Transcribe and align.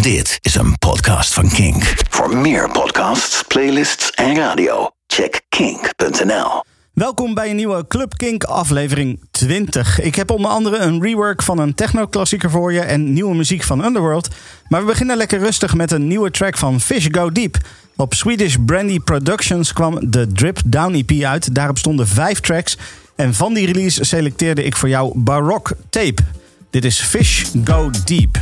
Dit 0.00 0.38
is 0.40 0.54
een 0.54 0.78
podcast 0.78 1.34
van 1.34 1.48
Kink. 1.48 1.94
Voor 2.10 2.36
meer 2.36 2.70
podcasts, 2.70 3.42
playlists 3.48 4.10
en 4.10 4.36
radio, 4.36 4.90
check 5.06 5.40
kink.nl. 5.48 6.64
Welkom 6.92 7.34
bij 7.34 7.50
een 7.50 7.56
nieuwe 7.56 7.86
Club 7.86 8.16
Kink 8.16 8.44
aflevering 8.44 9.20
20. 9.30 10.00
Ik 10.00 10.14
heb 10.14 10.30
onder 10.30 10.50
andere 10.50 10.76
een 10.76 11.02
rework 11.02 11.42
van 11.42 11.58
een 11.58 11.74
techno-klassieker 11.74 12.50
voor 12.50 12.72
je 12.72 12.80
en 12.80 13.12
nieuwe 13.12 13.34
muziek 13.34 13.62
van 13.62 13.84
Underworld. 13.84 14.28
Maar 14.68 14.80
we 14.80 14.86
beginnen 14.86 15.16
lekker 15.16 15.38
rustig 15.38 15.74
met 15.74 15.90
een 15.90 16.06
nieuwe 16.06 16.30
track 16.30 16.56
van 16.56 16.80
Fish 16.80 17.06
Go 17.10 17.32
Deep. 17.32 17.56
Op 17.96 18.14
Swedish 18.14 18.56
Brandy 18.66 19.00
Productions 19.00 19.72
kwam 19.72 20.10
de 20.10 20.32
Drip 20.32 20.60
Down 20.64 21.04
EP 21.06 21.22
uit. 21.22 21.54
Daarop 21.54 21.78
stonden 21.78 22.08
vijf 22.08 22.40
tracks. 22.40 22.76
En 23.16 23.34
van 23.34 23.54
die 23.54 23.66
release 23.66 24.04
selecteerde 24.04 24.64
ik 24.64 24.76
voor 24.76 24.88
jou 24.88 25.12
Baroque 25.18 25.76
Tape. 25.90 26.22
Dit 26.70 26.84
is 26.84 27.00
Fish 27.00 27.44
Go 27.64 27.90
Deep. 28.04 28.38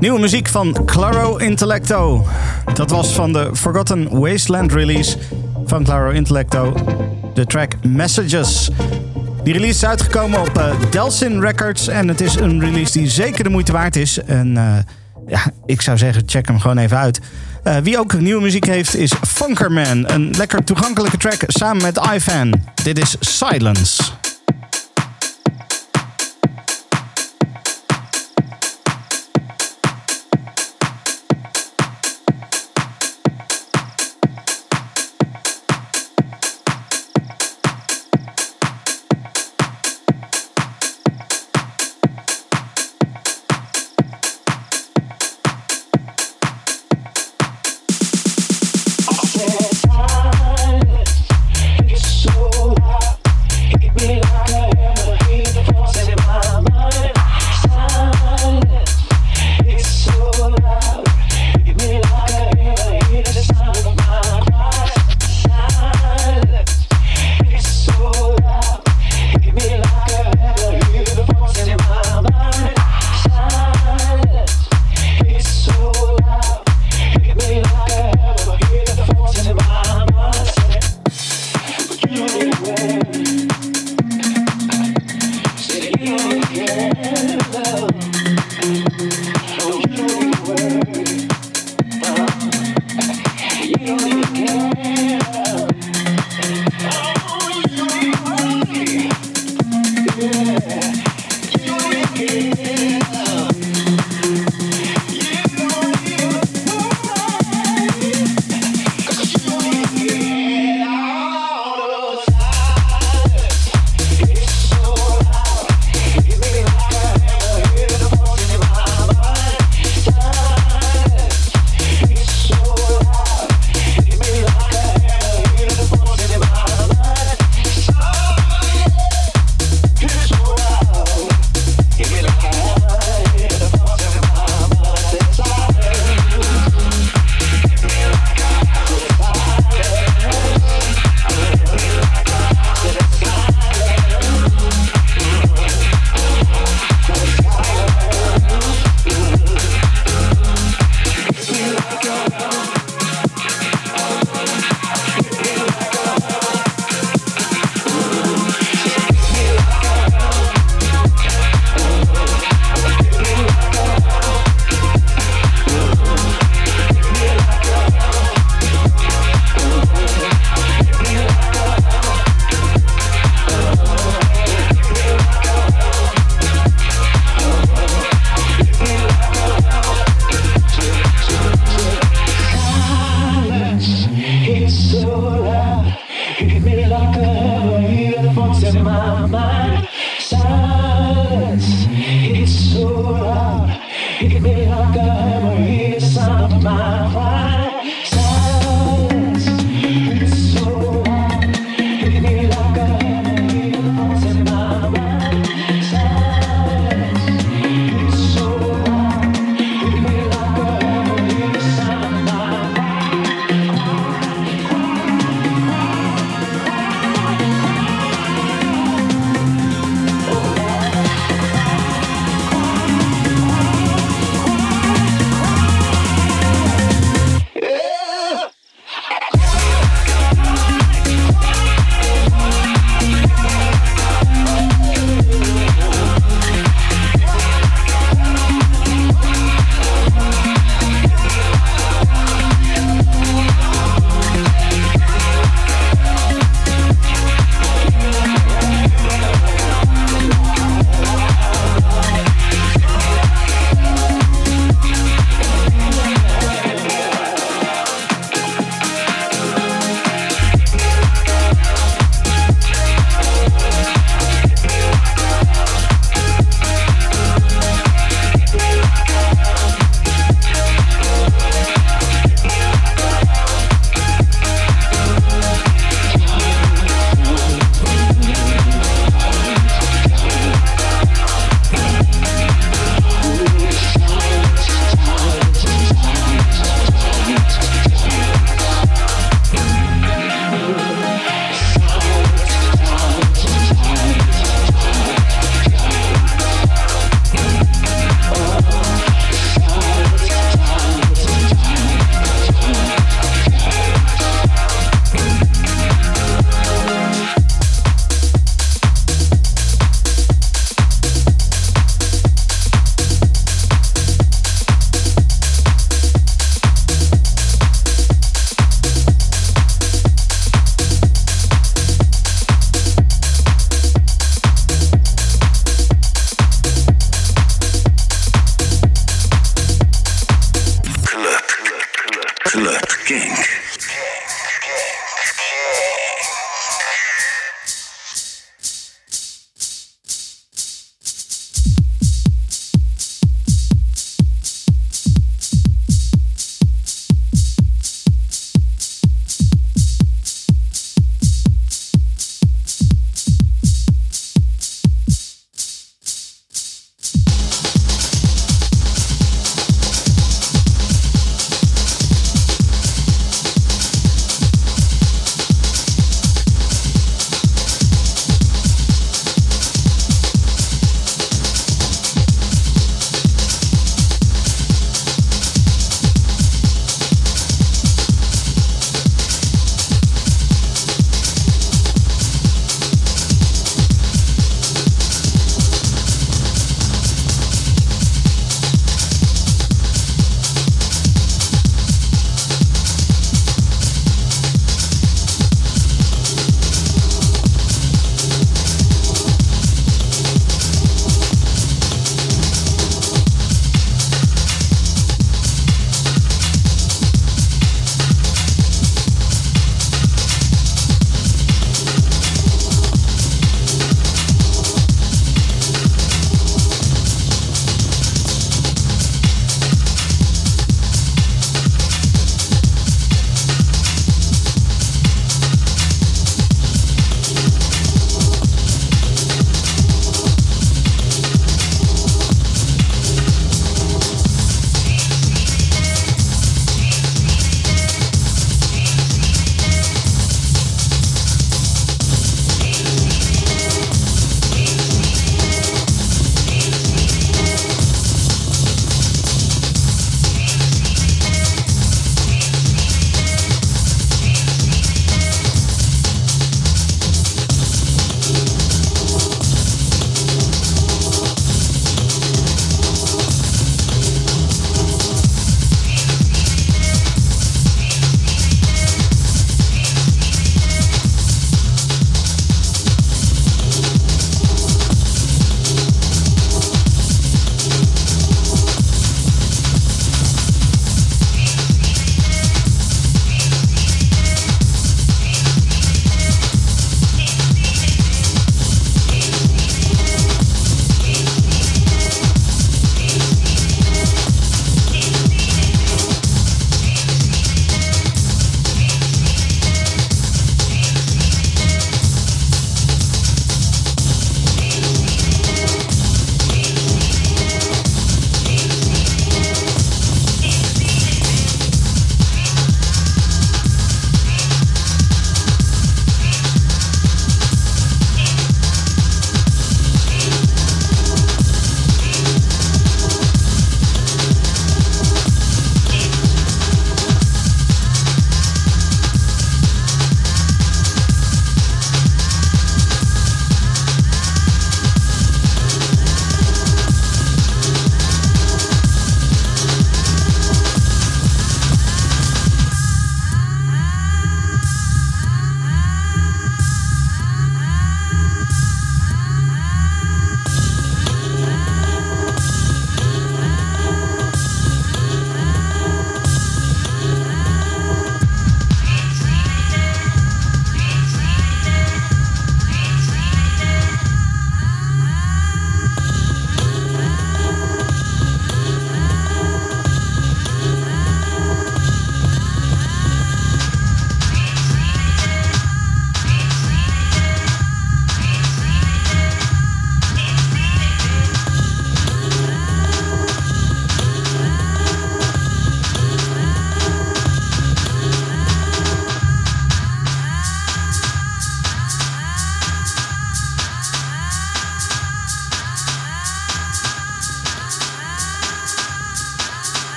Nieuwe 0.00 0.18
muziek 0.20 0.48
van 0.48 0.84
Claro 0.84 1.36
Intellecto. 1.36 2.26
Dat 2.74 2.90
was 2.90 3.14
van 3.14 3.32
de 3.32 3.50
Forgotten 3.52 4.18
Wasteland 4.20 4.72
release 4.72 5.16
van 5.64 5.84
Claro 5.84 6.10
Intellecto. 6.10 6.74
De 7.34 7.46
track 7.46 7.72
Messages. 7.82 8.70
Die 9.44 9.52
release 9.52 9.74
is 9.74 9.84
uitgekomen 9.84 10.40
op 10.40 10.58
uh, 10.58 10.90
Delsin 10.90 11.40
Records. 11.40 11.88
En 11.88 12.08
het 12.08 12.20
is 12.20 12.34
een 12.34 12.60
release 12.60 12.92
die 12.92 13.08
zeker 13.08 13.44
de 13.44 13.50
moeite 13.50 13.72
waard 13.72 13.96
is. 13.96 14.18
En 14.18 14.48
uh, 14.56 14.76
ja, 15.26 15.40
ik 15.66 15.80
zou 15.80 15.98
zeggen, 15.98 16.22
check 16.26 16.46
hem 16.46 16.60
gewoon 16.60 16.78
even 16.78 16.96
uit. 16.98 17.20
Uh, 17.64 17.76
wie 17.76 17.98
ook 17.98 18.20
nieuwe 18.20 18.42
muziek 18.42 18.66
heeft 18.66 18.96
is 18.96 19.12
Funkerman. 19.26 20.10
Een 20.10 20.30
lekker 20.36 20.64
toegankelijke 20.64 21.16
track 21.16 21.42
samen 21.46 21.82
met 21.82 22.00
iFan. 22.14 22.54
Dit 22.82 22.98
is 22.98 23.16
Silence. 23.20 24.19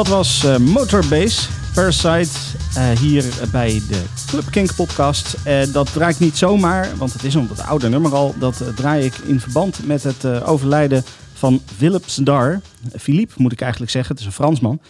Dat 0.00 0.08
was 0.08 0.44
uh, 0.44 0.56
Motorbase, 0.56 1.48
Parasite, 1.74 2.38
uh, 2.76 2.90
hier 2.90 3.24
bij 3.52 3.82
de 3.88 4.02
Club 4.26 4.50
Kink 4.50 4.74
podcast. 4.74 5.36
Uh, 5.46 5.62
dat 5.72 5.92
draai 5.92 6.12
ik 6.12 6.18
niet 6.18 6.36
zomaar, 6.36 6.88
want 6.96 7.12
het 7.12 7.24
is 7.24 7.34
een 7.34 7.48
wat 7.48 7.66
ouder 7.66 7.90
nummer 7.90 8.14
al. 8.14 8.34
Dat 8.38 8.62
draai 8.76 9.04
ik 9.04 9.14
in 9.16 9.40
verband 9.40 9.86
met 9.86 10.02
het 10.02 10.42
overlijden 10.44 11.04
van 11.32 11.60
Philips 11.76 12.14
Dar. 12.14 12.60
Philippe 12.98 13.34
moet 13.36 13.52
ik 13.52 13.60
eigenlijk 13.60 13.92
zeggen, 13.92 14.10
het 14.10 14.20
is 14.20 14.26
een 14.26 14.32
Fransman. 14.32 14.80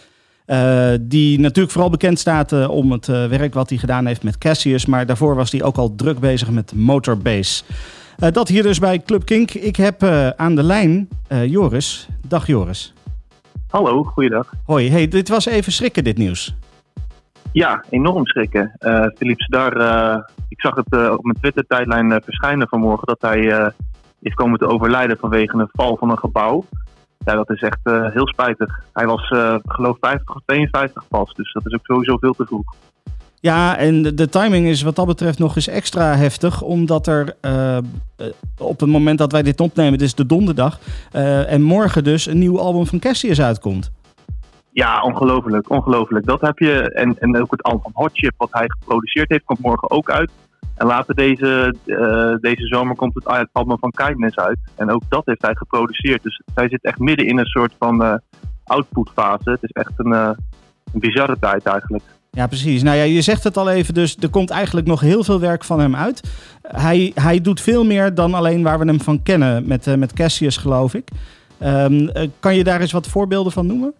die 1.01 1.39
natuurlijk 1.39 1.73
vooral 1.73 1.89
bekend 1.89 2.19
staat 2.19 2.67
om 2.67 2.91
het 2.91 3.05
werk 3.05 3.53
wat 3.53 3.69
hij 3.69 3.77
gedaan 3.77 4.05
heeft 4.05 4.23
met 4.23 4.37
Cassius. 4.37 4.85
Maar 4.85 5.05
daarvoor 5.05 5.35
was 5.35 5.51
hij 5.51 5.63
ook 5.63 5.77
al 5.77 5.95
druk 5.95 6.19
bezig 6.19 6.49
met 6.49 6.73
Motorbase. 6.75 7.63
dat 8.31 8.47
hier 8.47 8.63
dus 8.63 8.79
bij 8.79 9.01
Club 9.05 9.25
Kink. 9.25 9.51
Ik 9.51 9.75
heb 9.75 10.03
aan 10.35 10.55
de 10.55 10.63
lijn 10.63 11.09
Joris. 11.45 12.07
Dag 12.27 12.47
Joris. 12.47 12.93
Hallo, 13.71 14.03
goeiedag. 14.03 14.53
Hoi, 14.65 14.89
hey, 14.89 15.07
dit 15.07 15.29
was 15.29 15.45
even 15.45 15.71
schrikken, 15.71 16.03
dit 16.03 16.17
nieuws. 16.17 16.55
Ja, 17.51 17.83
enorm 17.89 18.25
schrikken. 18.25 18.71
Uh, 18.79 19.05
Philippe 19.17 19.43
Sedar, 19.43 19.77
uh, 19.77 20.17
ik 20.47 20.61
zag 20.61 20.75
het 20.75 20.93
uh, 20.93 21.11
op 21.11 21.23
mijn 21.23 21.37
Twitter-tijdlijn 21.39 22.21
verschijnen 22.23 22.67
vanmorgen 22.67 23.07
dat 23.07 23.21
hij 23.21 23.71
is 24.19 24.33
komen 24.33 24.59
te 24.59 24.67
overlijden 24.67 25.17
vanwege 25.17 25.57
een 25.57 25.69
val 25.71 25.97
van 25.97 26.09
een 26.09 26.17
gebouw. 26.17 26.65
Ja, 27.25 27.33
dat 27.33 27.49
is 27.49 27.61
echt 27.61 27.79
heel 27.83 28.27
spijtig. 28.27 28.83
Hij 28.93 29.05
was, 29.05 29.27
geloof 29.65 29.97
50 29.99 30.35
of 30.35 30.41
52 30.45 31.07
pas, 31.07 31.33
dus 31.33 31.51
dat 31.51 31.65
is 31.65 31.73
ook 31.73 31.85
sowieso 31.85 32.17
veel 32.17 32.33
te 32.33 32.45
vroeg. 32.45 32.73
Ja, 33.41 33.77
en 33.77 34.01
de, 34.01 34.29
timing 34.29 34.67
is 34.67 34.81
wat 34.81 34.95
dat 34.95 35.05
betreft 35.05 35.39
nog 35.39 35.55
eens 35.55 35.67
extra 35.67 36.15
heftig. 36.15 36.61
Omdat 36.61 37.07
er 37.07 37.35
uh, 37.41 37.77
op 38.57 38.79
het 38.79 38.89
moment 38.89 39.17
dat 39.17 39.31
wij 39.31 39.41
dit 39.41 39.59
opnemen, 39.59 39.97
dit 39.97 40.07
is 40.07 40.15
de 40.15 40.25
donderdag. 40.25 40.79
Uh, 41.15 41.51
en 41.51 41.61
morgen 41.61 42.03
dus 42.03 42.25
een 42.25 42.39
nieuw 42.39 42.59
album 42.59 42.85
van 42.85 42.99
Cassius 42.99 43.41
uitkomt. 43.41 43.91
Ja, 44.71 45.01
ongelooflijk, 45.01 45.69
ongelooflijk. 45.69 46.25
Dat 46.25 46.41
heb 46.41 46.59
je. 46.59 46.91
En, 46.91 47.19
en 47.19 47.41
ook 47.41 47.51
het 47.51 47.63
album 47.63 47.91
Hot 47.93 48.11
Chip, 48.13 48.33
wat 48.37 48.49
hij 48.51 48.65
geproduceerd 48.67 49.29
heeft, 49.29 49.43
komt 49.43 49.59
morgen 49.59 49.91
ook 49.91 50.11
uit. 50.11 50.31
En 50.75 50.87
later 50.87 51.15
deze, 51.15 51.75
deze 52.41 52.67
zomer 52.67 52.95
komt 52.95 53.13
het 53.13 53.49
album 53.51 53.77
van 53.79 53.91
Kindness 53.91 54.37
uit. 54.37 54.59
En 54.75 54.91
ook 54.91 55.01
dat 55.09 55.25
heeft 55.25 55.41
hij 55.41 55.55
geproduceerd. 55.55 56.23
Dus 56.23 56.41
hij 56.53 56.69
zit 56.69 56.83
echt 56.83 56.99
midden 56.99 57.27
in 57.27 57.37
een 57.37 57.45
soort 57.45 57.73
van 57.79 58.21
outputfase. 58.63 59.49
Het 59.49 59.63
is 59.63 59.71
echt 59.71 59.93
een, 59.97 60.11
een 60.11 60.35
bizarre 60.99 61.39
tijd 61.39 61.65
eigenlijk. 61.65 62.03
Ja, 62.37 62.47
precies. 62.47 62.83
Nou 62.83 62.97
ja, 62.97 63.03
je 63.03 63.21
zegt 63.21 63.43
het 63.43 63.57
al 63.57 63.69
even, 63.69 63.93
dus 63.93 64.17
er 64.19 64.29
komt 64.29 64.49
eigenlijk 64.49 64.87
nog 64.87 64.99
heel 64.99 65.23
veel 65.23 65.39
werk 65.39 65.63
van 65.63 65.79
hem 65.79 65.95
uit. 65.95 66.21
Hij, 66.61 67.11
hij 67.15 67.41
doet 67.41 67.61
veel 67.61 67.85
meer 67.85 68.13
dan 68.13 68.33
alleen 68.33 68.63
waar 68.63 68.79
we 68.79 68.85
hem 68.85 69.01
van 69.01 69.23
kennen, 69.23 69.67
met, 69.67 69.87
uh, 69.87 69.95
met 69.95 70.13
Cassius 70.13 70.57
geloof 70.57 70.93
ik. 70.93 71.09
Um, 71.63 72.11
kan 72.39 72.55
je 72.55 72.63
daar 72.63 72.81
eens 72.81 72.91
wat 72.91 73.07
voorbeelden 73.07 73.51
van 73.51 73.65
noemen? 73.65 73.93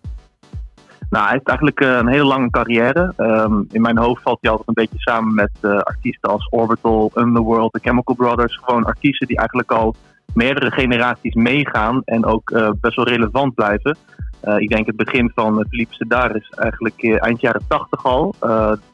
Nou, 1.09 1.23
hij 1.23 1.33
heeft 1.33 1.47
eigenlijk 1.47 1.79
uh, 1.79 1.97
een 1.97 2.07
hele 2.07 2.23
lange 2.23 2.49
carrière. 2.49 3.13
Um, 3.17 3.67
in 3.71 3.81
mijn 3.81 3.97
hoofd 3.97 4.21
valt 4.21 4.37
hij 4.41 4.51
altijd 4.51 4.67
een 4.67 4.83
beetje 4.83 4.99
samen 4.99 5.33
met 5.33 5.83
artiesten 5.83 6.29
als 6.29 6.47
Orbital, 6.49 7.11
Underworld, 7.15 7.73
The 7.73 7.79
Chemical 7.79 8.15
Brothers. 8.15 8.59
Gewoon 8.63 8.83
artiesten 8.83 9.27
die 9.27 9.37
eigenlijk 9.37 9.71
al 9.71 9.95
meerdere 10.33 10.71
generaties 10.71 11.33
meegaan 11.33 12.01
en 12.05 12.25
ook 12.25 12.75
best 12.81 12.95
wel 12.95 13.07
relevant 13.07 13.53
blijven. 13.53 13.97
Uh, 14.43 14.59
ik 14.59 14.69
denk 14.69 14.85
het 14.85 14.95
begin 14.95 15.31
van 15.35 15.59
uh, 15.59 15.65
Philippe 15.69 15.93
Sedar 15.93 16.35
is 16.35 16.49
eigenlijk 16.49 17.01
uh, 17.03 17.23
eind 17.23 17.41
jaren 17.41 17.61
80 17.67 18.05
al. 18.05 18.35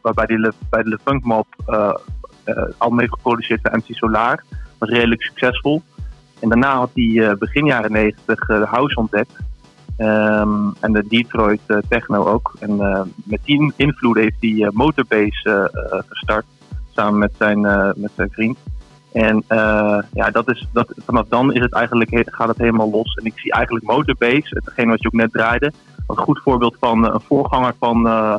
waarbij 0.01 0.25
hij 0.27 0.51
bij 0.69 0.83
de 0.83 0.89
Le 0.89 0.99
Funk 1.03 1.23
Mob 1.23 1.45
al 2.77 2.97
heeft 2.97 3.13
geproduceerd 3.13 3.61
bij 3.61 3.71
MC 3.75 3.95
Solar. 3.95 4.43
Was 4.77 4.89
redelijk 4.89 5.21
succesvol. 5.21 5.81
En 6.39 6.49
daarna 6.49 6.75
had 6.75 6.89
hij 6.93 7.35
begin 7.37 7.65
jaren 7.65 7.91
90 7.91 8.45
de 8.45 8.65
house 8.65 8.95
ontdekt. 8.95 9.39
Um, 9.99 10.73
en 10.79 10.93
de 10.93 11.05
Detroit 11.07 11.61
techno 11.89 12.25
ook. 12.25 12.53
En 12.59 12.77
met 13.23 13.39
die 13.43 13.73
invloed 13.75 14.17
heeft 14.17 14.37
hij 14.39 14.69
Motorbase 14.73 15.71
gestart. 16.07 16.45
Samen 16.91 17.19
met 17.19 17.31
zijn, 17.37 17.61
met 17.95 18.11
zijn 18.15 18.29
vriend. 18.31 18.57
En 19.17 19.43
uh, 19.49 19.97
ja, 20.13 20.29
dat 20.31 20.49
is, 20.49 20.67
dat, 20.73 20.93
vanaf 21.05 21.27
dan 21.27 21.53
is 21.53 21.61
het 21.61 21.73
eigenlijk, 21.73 22.29
gaat 22.29 22.47
het 22.47 22.57
helemaal 22.57 22.89
los. 22.89 23.13
En 23.13 23.25
ik 23.25 23.39
zie 23.39 23.51
eigenlijk 23.51 23.85
Motorbase, 23.85 24.61
hetgeen 24.63 24.89
wat 24.89 25.01
je 25.01 25.07
ook 25.07 25.13
net 25.13 25.31
draaide, 25.31 25.71
een 26.07 26.17
goed 26.17 26.41
voorbeeld 26.43 26.75
van 26.79 27.05
uh, 27.05 27.11
een 27.13 27.21
voorganger 27.21 27.73
van, 27.79 28.07
uh, 28.07 28.35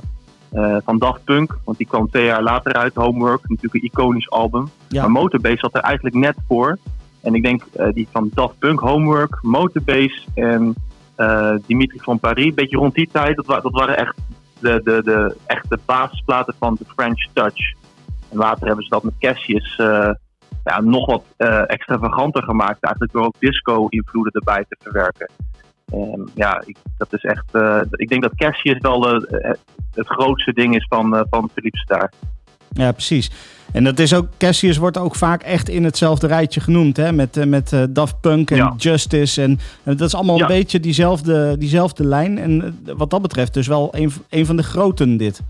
van 0.84 0.98
Daft 0.98 1.24
Punk. 1.24 1.58
Want 1.64 1.78
die 1.78 1.86
kwam 1.86 2.10
twee 2.10 2.24
jaar 2.24 2.42
later 2.42 2.72
uit, 2.72 2.94
Homework, 2.94 3.48
natuurlijk 3.48 3.74
een 3.74 3.90
iconisch 3.90 4.30
album. 4.30 4.68
Ja. 4.88 5.00
Maar 5.00 5.10
Motorbase 5.10 5.58
zat 5.58 5.74
er 5.74 5.80
eigenlijk 5.80 6.14
net 6.14 6.36
voor. 6.48 6.78
En 7.22 7.34
ik 7.34 7.42
denk 7.42 7.62
die 7.94 8.08
van 8.10 8.30
Daft 8.34 8.58
Punk, 8.58 8.80
Homework, 8.80 9.38
Motorbase 9.42 10.20
en 10.34 10.74
Dimitri 11.66 11.98
van 12.00 12.18
Paris, 12.18 12.46
een 12.46 12.54
beetje 12.54 12.76
rond 12.76 12.94
die 12.94 13.08
tijd, 13.12 13.36
dat, 13.36 13.46
dat 13.46 13.72
waren 13.72 13.96
echt 13.96 14.16
de, 14.60 14.80
de, 14.84 15.02
de, 15.04 15.36
echte 15.46 15.78
basisplaten 15.84 16.54
van 16.58 16.76
de 16.78 16.84
French 16.94 17.26
Touch. 17.32 17.74
En 18.30 18.36
later 18.36 18.66
hebben 18.66 18.84
ze 18.84 18.90
dat 18.90 19.02
met 19.02 19.14
Cassius 19.18 19.80
ja, 20.64 20.80
nog 20.80 21.06
wat 21.06 21.24
uh, 21.38 21.62
extravaganter 21.66 22.42
gemaakt. 22.42 22.82
Eigenlijk 22.82 23.12
door 23.12 23.24
ook 23.24 23.34
disco-invloeden 23.38 24.32
erbij 24.32 24.64
te 24.68 24.76
verwerken. 24.82 25.30
En 25.92 26.28
ja, 26.34 26.62
ik, 26.66 26.76
dat 26.98 27.12
is 27.12 27.22
echt. 27.22 27.44
Uh, 27.52 27.80
ik 27.90 28.08
denk 28.08 28.22
dat 28.22 28.34
Cassius 28.34 28.78
wel 28.78 29.14
uh, 29.14 29.50
het 29.94 30.06
grootste 30.06 30.52
ding 30.52 30.76
is 30.76 30.86
van, 30.88 31.14
uh, 31.14 31.20
van 31.30 31.50
Philips 31.54 31.84
daar. 31.84 32.12
Ja, 32.72 32.92
precies. 32.92 33.30
En 33.72 33.84
dat 33.84 33.98
is 33.98 34.14
ook, 34.14 34.26
Cassius 34.38 34.76
wordt 34.76 34.98
ook 34.98 35.14
vaak 35.14 35.42
echt 35.42 35.68
in 35.68 35.84
hetzelfde 35.84 36.26
rijtje 36.26 36.60
genoemd, 36.60 36.96
hè? 36.96 37.12
Met, 37.12 37.46
met 37.46 37.86
Daft 37.90 38.20
Punk 38.20 38.50
en 38.50 38.56
ja. 38.56 38.74
Justice. 38.76 39.42
En, 39.42 39.58
dat 39.82 40.00
is 40.00 40.14
allemaal 40.14 40.36
ja. 40.36 40.42
een 40.42 40.48
beetje 40.48 40.80
diezelfde, 40.80 41.58
diezelfde 41.58 42.04
lijn. 42.04 42.38
En 42.38 42.80
wat 42.96 43.10
dat 43.10 43.22
betreft 43.22 43.54
dus 43.54 43.66
wel 43.66 43.88
een, 43.94 44.10
een 44.30 44.46
van 44.46 44.56
de 44.56 44.62
groten 44.62 45.16
dit. 45.16 45.42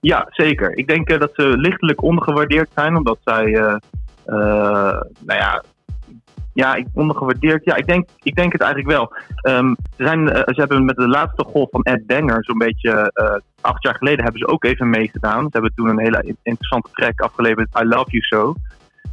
Ja, 0.00 0.26
zeker. 0.30 0.76
Ik 0.76 0.86
denk 0.88 1.20
dat 1.20 1.30
ze 1.34 1.42
lichtelijk 1.56 2.02
ondergewaardeerd 2.02 2.70
zijn, 2.74 2.96
omdat 2.96 3.18
zij 3.24 3.78
nou 4.24 5.38
ja, 5.38 5.62
ja, 6.54 6.74
ik 6.74 6.86
ondergewaardeerd. 6.94 7.64
Ja, 7.64 7.74
ik 7.74 7.86
denk, 7.86 8.08
ik 8.22 8.34
denk 8.34 8.52
het 8.52 8.60
eigenlijk 8.60 8.96
wel. 8.96 9.12
Um, 9.54 9.76
ze, 9.96 10.04
zijn, 10.04 10.20
uh, 10.20 10.32
ze 10.34 10.54
hebben 10.54 10.84
met 10.84 10.96
de 10.96 11.08
laatste 11.08 11.44
golf 11.44 11.70
van 11.70 11.82
Ed 11.82 12.06
Banger, 12.06 12.44
zo'n 12.44 12.58
beetje 12.58 13.12
uh, 13.14 13.36
acht 13.60 13.82
jaar 13.82 13.94
geleden, 13.94 14.22
hebben 14.22 14.40
ze 14.40 14.46
ook 14.46 14.64
even 14.64 14.90
meegedaan. 14.90 15.42
Ze 15.42 15.48
hebben 15.50 15.72
toen 15.74 15.88
een 15.88 16.00
hele 16.00 16.36
interessante 16.42 16.90
track 16.92 17.20
afgeleverd, 17.20 17.78
I 17.80 17.84
Love 17.84 18.10
You 18.10 18.22
So. 18.22 18.54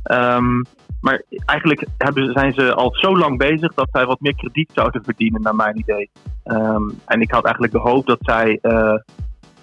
Um, 0.04 0.66
maar 1.02 1.24
eigenlijk 1.46 1.86
hebben, 1.98 2.32
zijn 2.32 2.54
ze 2.54 2.74
al 2.74 2.96
zo 2.96 3.18
lang 3.18 3.38
bezig 3.38 3.74
dat 3.74 3.90
zij 3.92 4.06
wat 4.06 4.20
meer 4.20 4.36
krediet 4.36 4.72
zouden 4.74 5.04
verdienen, 5.04 5.42
naar 5.42 5.56
mijn 5.56 5.78
idee. 5.78 6.10
Um, 6.46 7.00
en 7.06 7.22
ik 7.22 7.32
had 7.32 7.44
eigenlijk 7.44 7.74
de 7.74 7.80
hoop 7.80 8.06
dat 8.06 8.20
zij 8.22 8.60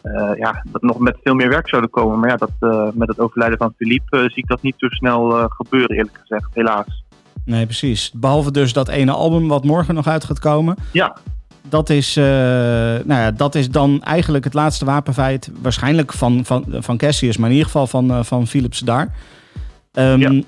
uh, 0.02 0.30
ja, 0.36 0.64
dat 0.70 0.82
nog 0.82 0.98
met 0.98 1.16
veel 1.22 1.34
meer 1.34 1.48
werk 1.48 1.68
zouden 1.68 1.90
komen. 1.90 2.18
Maar 2.18 2.28
ja, 2.28 2.36
dat, 2.36 2.50
uh, 2.60 2.88
met 2.94 3.08
het 3.08 3.18
overlijden 3.18 3.58
van 3.58 3.74
Philippe 3.76 4.16
uh, 4.16 4.22
zie 4.22 4.42
ik 4.42 4.48
dat 4.48 4.62
niet 4.62 4.74
zo 4.76 4.88
snel 4.88 5.48
gebeuren, 5.48 5.96
eerlijk 5.96 6.18
gezegd, 6.20 6.48
helaas. 6.52 7.04
Nee, 7.44 7.64
precies. 7.64 8.12
Behalve 8.14 8.50
dus 8.50 8.72
dat 8.72 8.88
ene 8.88 9.12
album 9.12 9.48
wat 9.48 9.64
morgen 9.64 9.94
nog 9.94 10.06
uit 10.06 10.24
gaat 10.24 10.38
komen. 10.38 10.76
Ja. 10.92 11.16
Dat 11.68 11.90
is, 11.90 12.14
nou 12.14 13.06
ja, 13.06 13.30
dat 13.30 13.54
is 13.54 13.70
dan 13.70 14.02
eigenlijk 14.02 14.44
het 14.44 14.54
laatste 14.54 14.84
wapenfeit, 14.84 15.50
waarschijnlijk 15.62 16.12
van, 16.12 16.44
van, 16.44 16.64
van 16.68 16.96
Cassius, 16.96 17.36
maar 17.36 17.48
in 17.48 17.54
ieder 17.54 17.70
geval 17.70 17.86
van, 17.86 18.24
van 18.24 18.46
Philips 18.46 18.78
daar. 18.78 19.14
Um, 19.92 20.20
ja 20.20 20.42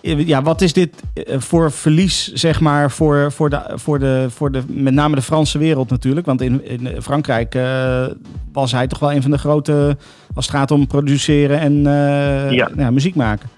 ja, 0.00 0.42
wat 0.42 0.60
is 0.60 0.72
dit 0.72 1.02
eh, 1.14 1.40
voor 1.40 1.70
verlies, 1.72 2.32
zeg 2.32 2.60
maar, 2.60 2.90
voor, 2.90 3.32
voor, 3.32 3.50
de, 3.50 3.62
voor, 3.74 3.98
de, 3.98 4.26
voor 4.28 4.50
de, 4.50 4.62
met 4.66 4.94
name 4.94 5.14
de 5.14 5.22
Franse 5.22 5.58
wereld 5.58 5.90
natuurlijk? 5.90 6.26
Want 6.26 6.40
in, 6.40 6.64
in 6.64 7.02
Frankrijk 7.02 7.54
uh, 7.54 8.06
was 8.52 8.72
hij 8.72 8.86
toch 8.86 8.98
wel 8.98 9.12
een 9.12 9.22
van 9.22 9.30
de 9.30 9.38
grote, 9.38 9.96
als 10.34 10.46
het 10.46 10.54
gaat 10.54 10.70
om 10.70 10.86
produceren 10.86 11.60
en 11.60 11.72
uh, 11.72 12.52
ja. 12.52 12.70
Ja, 12.76 12.90
muziek 12.90 13.14
maken. 13.14 13.48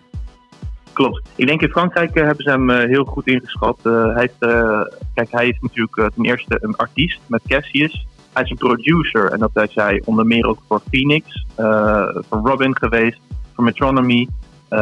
Klopt. 0.93 1.29
Ik 1.37 1.47
denk 1.47 1.63
in 1.63 1.69
Frankrijk 1.69 2.15
hebben 2.15 2.45
ze 2.45 2.51
hem 2.51 2.71
heel 2.71 3.05
goed 3.05 3.27
ingeschat. 3.27 3.79
hij, 3.83 4.13
heeft, 4.15 4.55
kijk, 5.15 5.31
hij 5.31 5.49
is 5.49 5.59
natuurlijk 5.61 6.13
ten 6.15 6.25
eerste 6.25 6.59
een 6.61 6.77
artiest 6.77 7.21
met 7.27 7.43
Cassius. 7.49 8.07
Hij 8.33 8.43
is 8.43 8.51
een 8.51 8.57
producer 8.57 9.33
en 9.33 9.39
dat 9.39 9.69
is 9.69 9.75
hij 9.75 10.03
onder 10.05 10.27
meer 10.27 10.47
ook 10.47 10.59
voor 10.69 10.81
Phoenix, 10.91 11.45
voor 12.29 12.41
Robin 12.45 12.77
geweest, 12.77 13.21
voor 13.55 13.65
Metronomy. 13.65 14.29
Uh, 14.71 14.79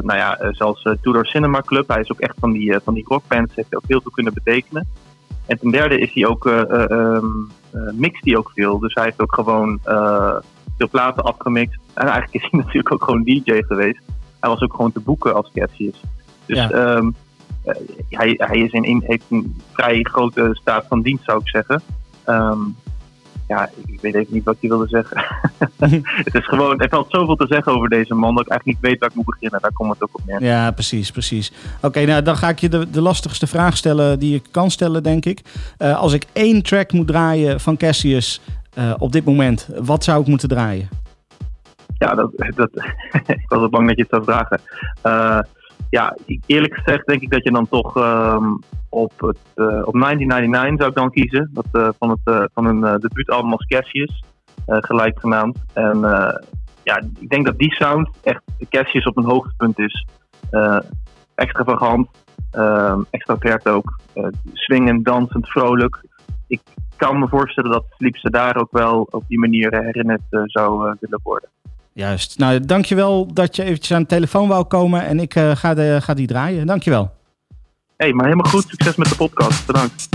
nou 0.00 0.16
ja, 0.16 0.38
eh, 0.38 0.48
zelfs 0.52 0.84
uh, 0.84 0.92
Tudor 1.00 1.26
Cinema 1.26 1.60
Club. 1.60 1.88
Hij 1.88 2.00
is 2.00 2.12
ook 2.12 2.20
echt 2.20 2.34
van 2.38 2.52
die, 2.52 2.78
van 2.84 2.94
die 2.94 3.04
rockbands. 3.08 3.54
Heeft 3.54 3.76
ook 3.76 3.84
heel 3.86 4.00
veel 4.00 4.10
kunnen 4.10 4.34
betekenen. 4.34 4.88
En 5.46 5.58
ten 5.58 5.70
derde 5.70 5.98
is 5.98 6.12
hij 6.12 6.26
ook, 6.26 6.44
um, 6.44 7.50
mixt 7.92 8.24
hij 8.24 8.36
ook 8.36 8.50
veel. 8.54 8.78
Dus 8.78 8.94
hij 8.94 9.04
heeft 9.04 9.20
ook 9.20 9.34
gewoon 9.34 9.80
veel 10.78 10.88
platen 10.90 11.24
afgemixt. 11.24 11.78
En 11.94 12.06
eigenlijk 12.06 12.34
is 12.34 12.50
hij 12.50 12.60
natuurlijk 12.60 12.92
ook 12.92 13.04
gewoon 13.04 13.22
DJ 13.22 13.62
geweest. 13.62 14.02
Hij 14.40 14.50
was 14.50 14.60
ook 14.60 14.74
gewoon 14.74 14.92
te 14.92 15.00
boeken 15.00 15.34
als 15.34 15.50
Cassius. 15.54 16.02
Dus 16.46 16.58
ja. 16.58 16.96
um, 16.96 17.14
hij, 18.08 18.34
hij 18.36 18.58
is 18.58 18.72
in, 18.72 18.84
in, 18.84 19.02
heeft 19.06 19.24
een 19.30 19.62
vrij 19.72 20.02
grote 20.02 20.48
staat 20.52 20.86
van 20.88 21.02
dienst, 21.02 21.24
zou 21.24 21.40
ik 21.40 21.48
zeggen. 21.48 21.82
Um, 22.26 22.76
ja, 23.46 23.70
ik 23.86 24.00
weet 24.00 24.14
even 24.14 24.34
niet 24.34 24.44
wat 24.44 24.56
je 24.60 24.68
wilde 24.68 24.88
zeggen. 24.88 25.24
het 26.24 26.34
is 26.34 26.46
gewoon, 26.46 26.80
er 26.80 26.88
valt 26.88 27.10
zoveel 27.10 27.36
te 27.36 27.46
zeggen 27.46 27.72
over 27.72 27.88
deze 27.88 28.14
man 28.14 28.34
dat 28.34 28.44
ik 28.44 28.50
eigenlijk 28.50 28.80
niet 28.80 28.90
weet 28.90 29.00
waar 29.00 29.08
ik 29.08 29.14
moet 29.14 29.24
beginnen. 29.24 29.60
Daar 29.60 29.72
komt 29.72 29.92
het 29.92 30.02
ook 30.02 30.08
op 30.12 30.20
neer. 30.26 30.42
Ja, 30.42 30.70
precies, 30.70 31.10
precies. 31.10 31.52
Oké, 31.82 32.04
nou 32.04 32.22
dan 32.22 32.36
ga 32.36 32.48
ik 32.48 32.58
je 32.58 32.68
de, 32.68 32.90
de 32.90 33.00
lastigste 33.00 33.46
vraag 33.46 33.76
stellen 33.76 34.18
die 34.18 34.34
ik 34.34 34.44
kan 34.50 34.70
stellen, 34.70 35.02
denk 35.02 35.24
ik. 35.24 35.40
Uh, 35.78 35.98
als 36.00 36.12
ik 36.12 36.26
één 36.32 36.62
track 36.62 36.92
moet 36.92 37.06
draaien 37.06 37.60
van 37.60 37.76
Cassius 37.76 38.40
uh, 38.78 38.94
op 38.98 39.12
dit 39.12 39.24
moment, 39.24 39.68
wat 39.78 40.04
zou 40.04 40.20
ik 40.20 40.26
moeten 40.26 40.48
draaien? 40.48 40.88
Ja, 41.98 42.14
dat, 42.14 42.30
dat, 42.54 42.70
ik 43.26 43.48
was 43.48 43.58
al 43.58 43.68
bang 43.68 43.86
dat 43.88 43.96
je 43.96 44.02
het 44.02 44.10
zou 44.10 44.24
vragen. 44.24 44.60
Uh, 45.06 45.40
ja, 45.90 46.16
eerlijk 46.46 46.74
gezegd 46.74 47.06
denk 47.06 47.20
ik 47.20 47.30
dat 47.30 47.44
je 47.44 47.50
dan 47.50 47.68
toch 47.68 47.96
um, 47.96 48.58
op, 48.88 49.12
het, 49.16 49.38
uh, 49.56 49.66
op 49.66 50.00
1999 50.00 50.78
zou 50.78 50.90
ik 50.90 50.96
dan 50.96 51.10
kiezen. 51.10 51.50
Dat, 51.52 51.66
uh, 51.72 51.88
van, 51.98 52.10
het, 52.10 52.20
uh, 52.24 52.44
van 52.54 52.64
hun 52.64 53.00
debuutalbum 53.00 53.52
als 53.52 53.66
Cassius, 53.66 54.22
gelijk 54.66 55.20
genaamd. 55.20 55.58
En 55.72 56.00
ja, 56.82 57.02
ik 57.18 57.28
denk 57.28 57.46
dat 57.46 57.58
die 57.58 57.74
sound 57.74 58.08
echt 58.22 58.42
Cassius 58.68 59.04
op 59.04 59.16
een 59.16 59.24
hoogtepunt 59.24 59.78
is. 59.78 60.06
extravagant, 61.34 62.08
ehm, 62.50 63.00
extravert 63.10 63.68
ook. 63.68 63.98
swingend, 64.52 65.04
dansend, 65.04 65.48
vrolijk. 65.48 66.04
Ik 66.46 66.60
kan 66.96 67.18
me 67.18 67.28
voorstellen 67.28 67.70
dat 67.70 67.84
Sleepse 67.96 68.30
daar 68.30 68.56
ook 68.56 68.70
wel 68.70 69.08
op 69.10 69.24
die 69.28 69.38
manier 69.38 69.82
herinnerd 69.82 70.22
zou 70.30 70.96
willen 71.00 71.20
worden. 71.22 71.48
Juist. 71.94 72.38
Nou, 72.38 72.60
dankjewel 72.60 73.32
dat 73.32 73.56
je 73.56 73.62
eventjes 73.62 73.92
aan 73.92 74.02
de 74.02 74.08
telefoon 74.08 74.48
wou 74.48 74.64
komen 74.64 75.06
en 75.06 75.20
ik 75.20 75.34
uh, 75.34 75.56
ga, 75.56 76.00
ga 76.00 76.14
die 76.14 76.26
draaien. 76.26 76.66
Dankjewel. 76.66 77.10
hey, 77.96 78.12
maar 78.12 78.24
helemaal 78.24 78.50
goed. 78.50 78.64
Succes 78.68 78.96
met 78.96 79.08
de 79.08 79.16
podcast. 79.16 79.66
Bedankt. 79.66 80.08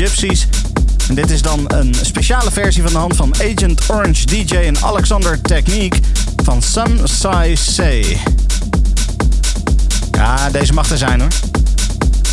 Gypsies. 0.00 0.46
En 1.08 1.14
dit 1.14 1.30
is 1.30 1.42
dan 1.42 1.64
een 1.66 1.94
speciale 1.94 2.50
versie 2.50 2.82
van 2.82 2.92
de 2.92 2.98
hand 2.98 3.16
van 3.16 3.34
Agent 3.34 3.90
Orange 3.90 4.26
DJ 4.26 4.54
en 4.54 4.82
Alexander 4.82 5.40
Technique 5.40 5.98
van 6.44 6.62
Some 6.62 6.94
Sai 7.04 7.56
Say. 7.56 8.18
Ja, 10.10 10.50
deze 10.50 10.72
mag 10.72 10.90
er 10.90 10.98
zijn 10.98 11.20
hoor. 11.20 11.30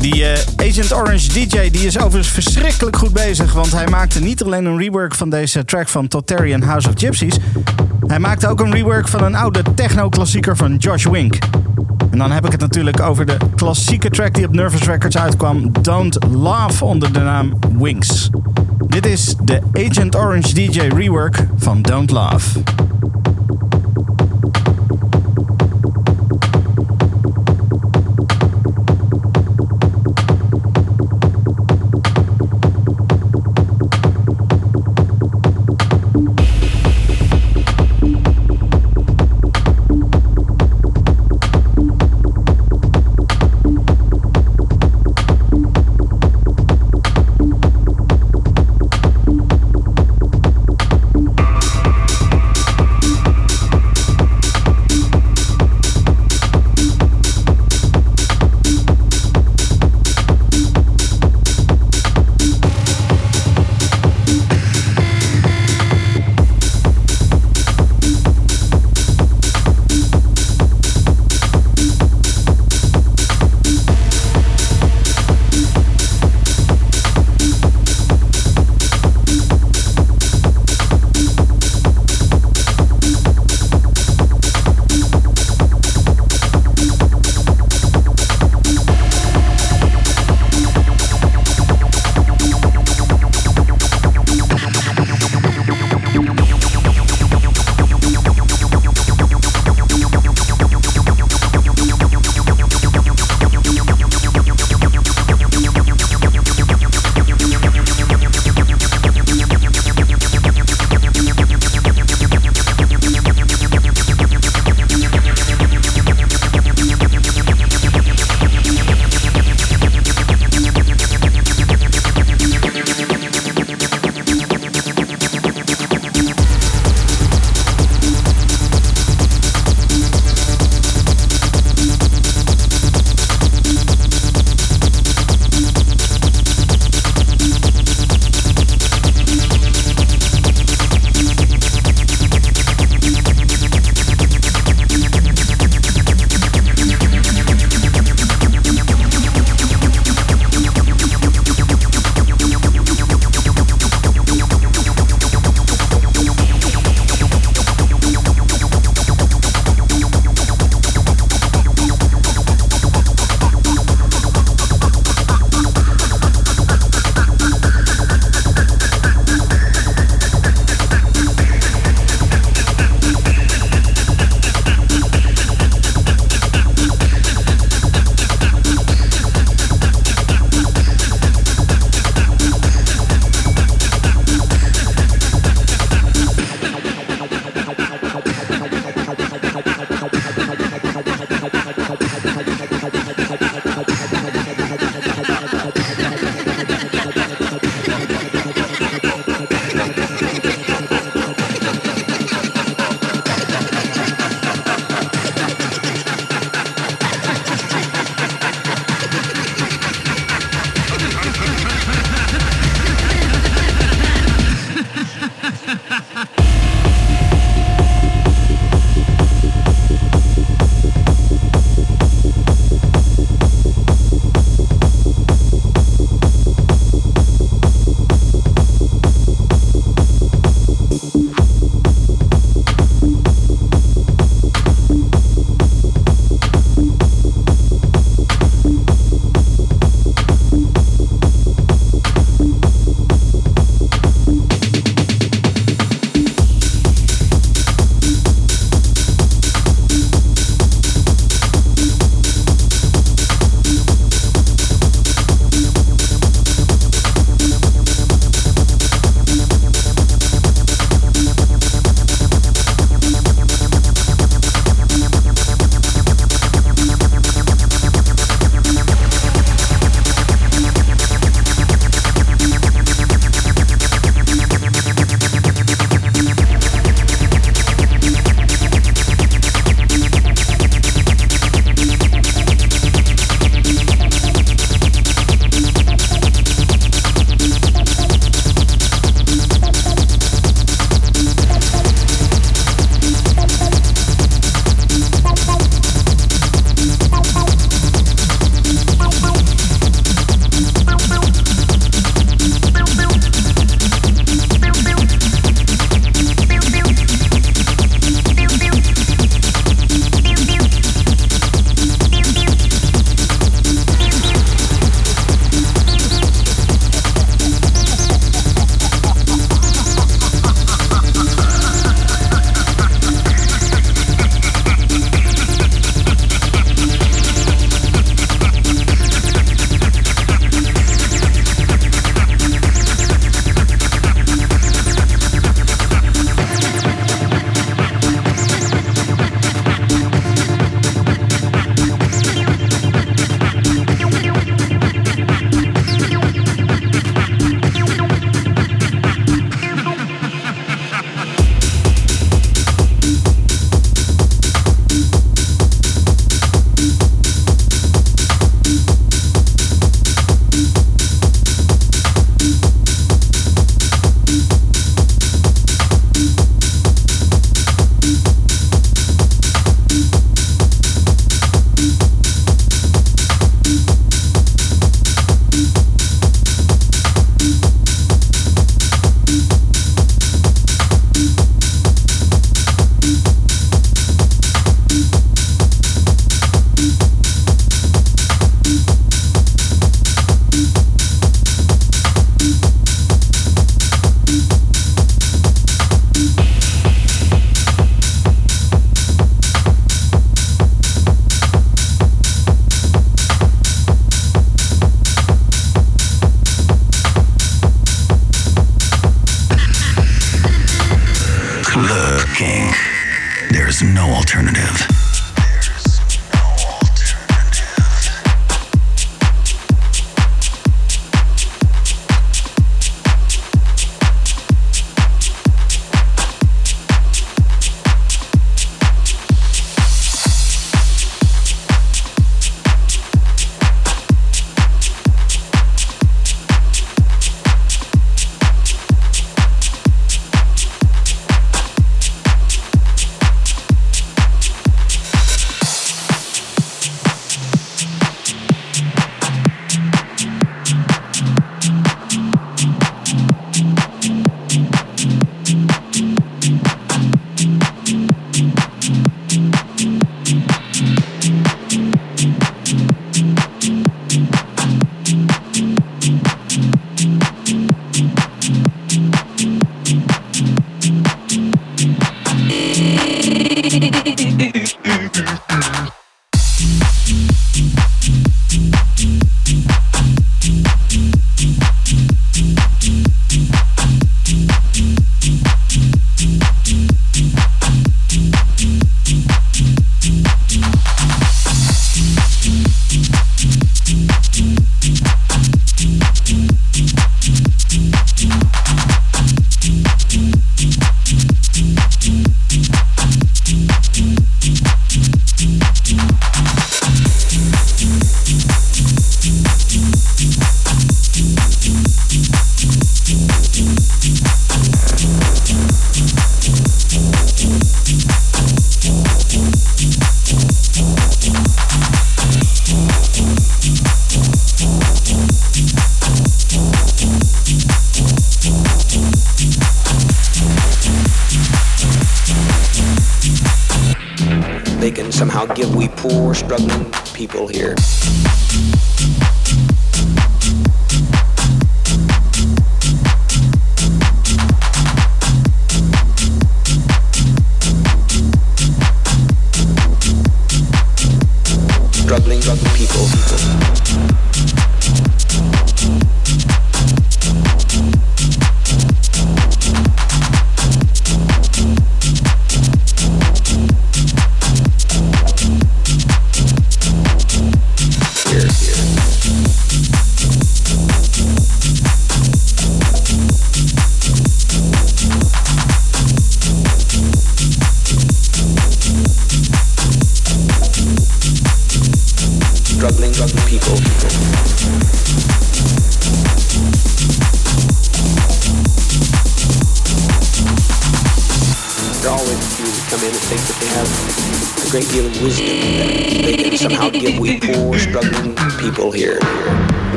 Die 0.00 0.16
uh, 0.16 0.32
Agent 0.56 0.92
Orange 0.92 1.28
DJ 1.28 1.70
die 1.70 1.86
is 1.86 1.98
overigens 1.98 2.28
verschrikkelijk 2.28 2.96
goed 2.96 3.12
bezig. 3.12 3.52
Want 3.52 3.72
hij 3.72 3.86
maakte 3.86 4.20
niet 4.20 4.42
alleen 4.42 4.64
een 4.64 4.78
rework 4.78 5.14
van 5.14 5.30
deze 5.30 5.64
track 5.64 5.88
van 5.88 6.08
en 6.08 6.62
House 6.62 6.88
of 6.88 6.94
Gypsies. 6.96 7.36
Hij 8.06 8.18
maakte 8.18 8.48
ook 8.48 8.60
een 8.60 8.72
rework 8.72 9.08
van 9.08 9.22
een 9.22 9.34
oude 9.34 9.62
techno-klassieker 9.74 10.56
van 10.56 10.76
Josh 10.76 11.04
Wink. 11.04 11.38
En 12.14 12.20
dan 12.20 12.30
heb 12.30 12.44
ik 12.44 12.52
het 12.52 12.60
natuurlijk 12.60 13.00
over 13.00 13.26
de 13.26 13.36
klassieke 13.54 14.10
track 14.10 14.34
die 14.34 14.46
op 14.46 14.52
Nervous 14.52 14.82
Records 14.82 15.16
uitkwam, 15.16 15.72
Don't 15.82 16.18
Laugh 16.30 16.82
onder 16.82 17.12
de 17.12 17.18
naam 17.18 17.52
Wings. 17.78 18.30
Dit 18.86 19.06
is 19.06 19.36
de 19.44 19.60
Agent 19.72 20.16
Orange 20.16 20.54
DJ 20.54 20.80
rework 20.80 21.46
van 21.56 21.82
Don't 21.82 22.10
Laugh. 22.10 22.56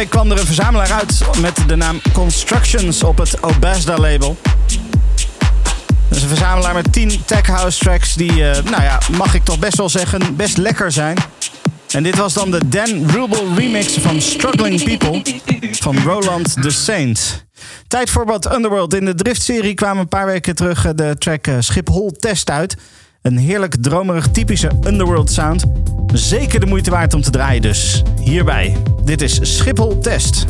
Week 0.00 0.10
kwam 0.10 0.30
er 0.30 0.38
een 0.38 0.46
verzamelaar 0.46 0.92
uit 0.92 1.20
met 1.40 1.62
de 1.66 1.76
naam 1.76 2.00
Constructions 2.12 3.02
op 3.02 3.18
het 3.18 3.42
Obasda 3.42 3.98
label. 3.98 4.36
Dat 6.08 6.16
is 6.16 6.22
een 6.22 6.28
verzamelaar 6.28 6.74
met 6.74 6.92
10 6.92 7.24
tech 7.24 7.46
house 7.46 7.78
tracks 7.78 8.14
die, 8.14 8.50
eh, 8.50 8.62
nou 8.64 8.82
ja, 8.82 8.98
mag 9.16 9.34
ik 9.34 9.44
toch 9.44 9.58
best 9.58 9.76
wel 9.76 9.88
zeggen, 9.88 10.36
best 10.36 10.56
lekker 10.56 10.92
zijn. 10.92 11.16
En 11.90 12.02
dit 12.02 12.16
was 12.16 12.34
dan 12.34 12.50
de 12.50 12.68
Dan 12.68 13.10
Rubel 13.10 13.54
remix 13.56 13.92
van 13.92 14.20
Struggling 14.20 14.84
People 14.84 15.22
van 15.70 15.98
Roland 15.98 16.62
the 16.62 16.70
Saint. 16.70 17.44
Tijd 17.88 18.10
voor 18.10 18.26
wat 18.26 18.54
Underworld. 18.54 18.94
In 18.94 19.04
de 19.04 19.14
Drift-serie 19.14 19.74
kwamen 19.74 20.02
een 20.02 20.08
paar 20.08 20.26
weken 20.26 20.54
terug 20.54 20.84
eh, 20.84 20.92
de 20.94 21.16
track 21.18 21.46
eh, 21.46 21.54
Schiphol 21.58 22.10
Test 22.10 22.50
uit. 22.50 22.76
Een 23.22 23.36
heerlijk 23.36 23.76
dromerig 23.80 24.28
typische 24.28 24.70
Underworld 24.86 25.30
sound. 25.30 25.64
Zeker 26.12 26.60
de 26.60 26.66
moeite 26.66 26.90
waard 26.90 27.14
om 27.14 27.22
te 27.22 27.30
draaien 27.30 27.62
dus. 27.62 28.02
Hierbij. 28.20 28.76
Dit 29.04 29.22
is 29.22 29.56
Schiphol 29.56 29.98
Test. 29.98 30.44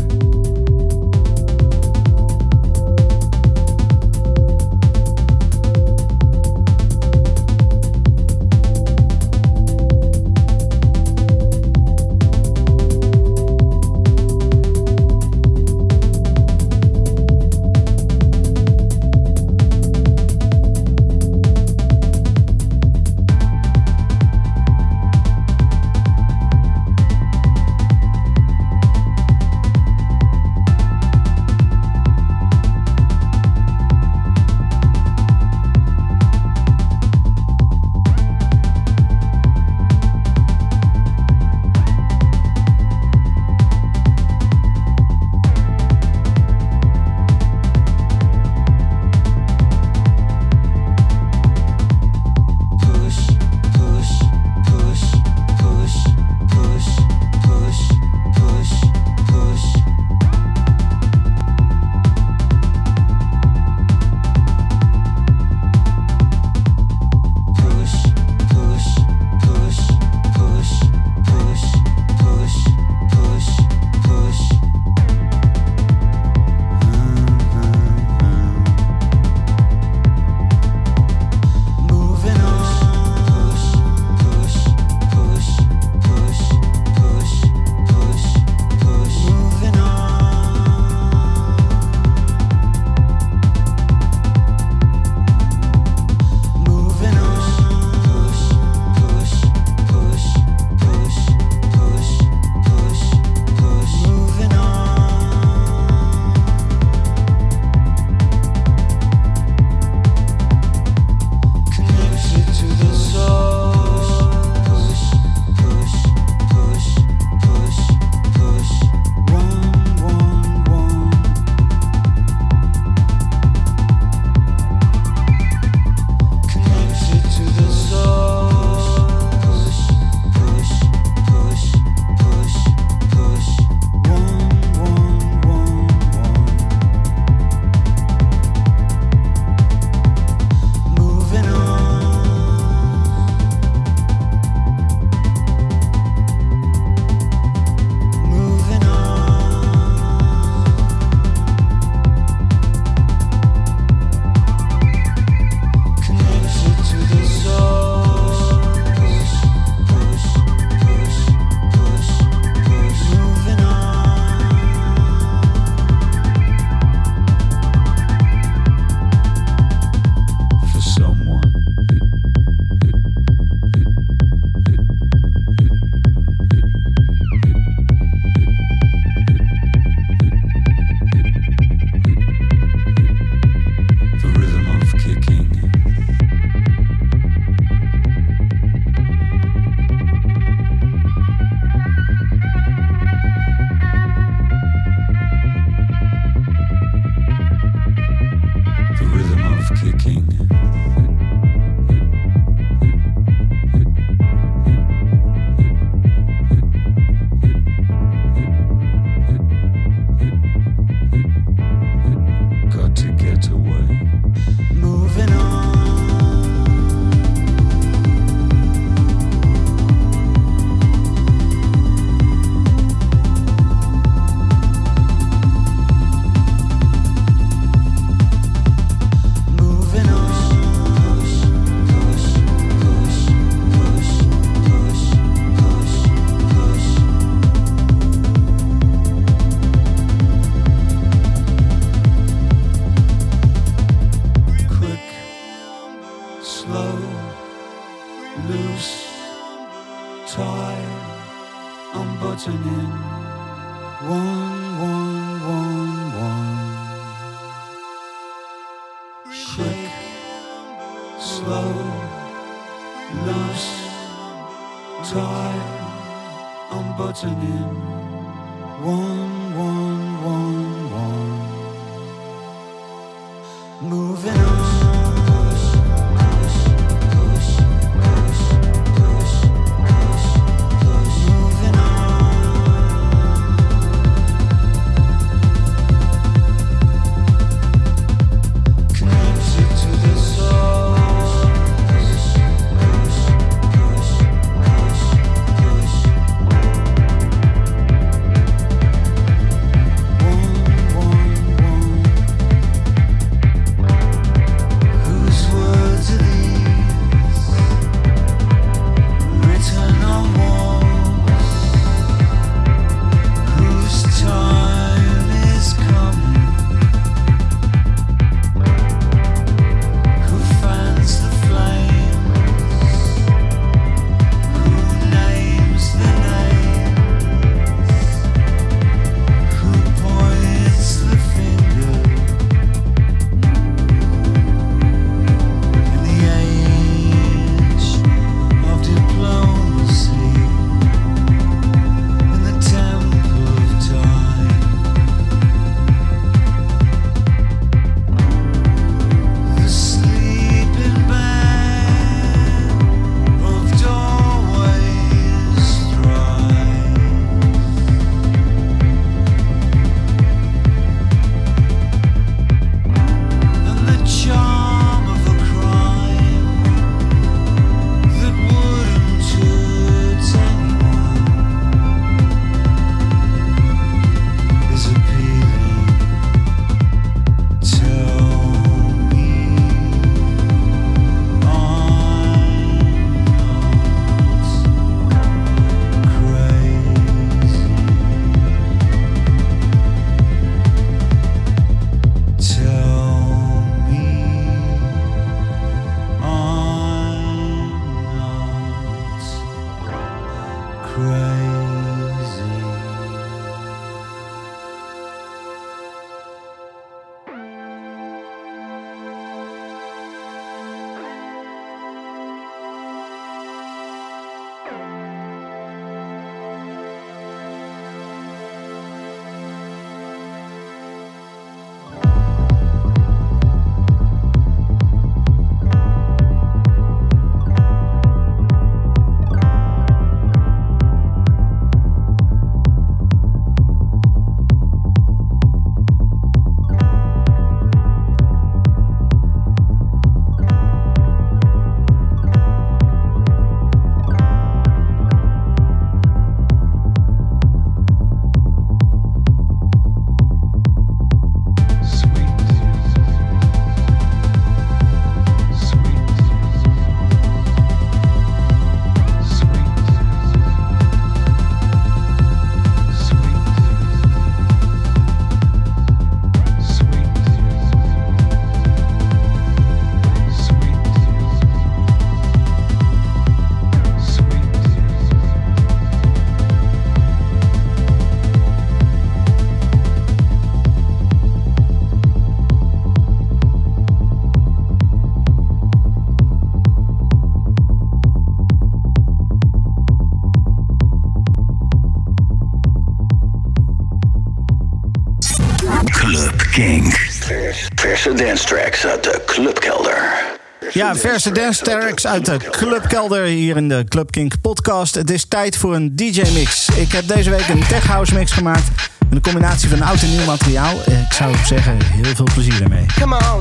verse 501.10 501.32
dance 501.32 501.62
tracks 501.62 502.06
uit 502.06 502.26
de 502.26 502.36
clubkelder 502.50 503.24
hier 503.24 503.56
in 503.56 503.68
de 503.68 503.84
ClubKink 503.88 504.40
podcast. 504.40 504.94
Het 504.94 505.10
is 505.10 505.24
tijd 505.24 505.56
voor 505.56 505.74
een 505.74 505.96
DJ 505.96 506.22
mix. 506.32 506.68
Ik 506.68 506.92
heb 506.92 507.08
deze 507.08 507.30
week 507.30 507.48
een 507.48 507.66
tech 507.68 507.86
house 507.86 508.14
mix 508.14 508.32
gemaakt 508.32 508.68
met 508.98 509.12
een 509.12 509.20
combinatie 509.20 509.68
van 509.68 509.82
oud 509.82 510.02
en 510.02 510.10
nieuw 510.10 510.24
materiaal. 510.24 510.74
Ik 510.76 511.12
zou 511.12 511.34
zeggen 511.44 511.76
heel 511.82 512.14
veel 512.14 512.28
plezier 512.34 512.62
ermee. 512.62 512.86
Come 512.98 513.16
on. 513.16 513.40